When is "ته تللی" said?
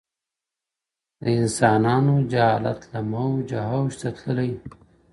4.01-4.51